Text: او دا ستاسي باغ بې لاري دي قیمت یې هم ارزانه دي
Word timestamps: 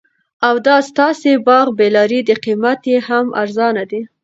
او 0.47 0.55
دا 0.67 0.77
ستاسي 0.89 1.33
باغ 1.47 1.67
بې 1.77 1.87
لاري 1.95 2.19
دي 2.27 2.35
قیمت 2.45 2.79
یې 2.91 2.97
هم 3.07 3.25
ارزانه 3.41 3.83
دي 3.91 4.01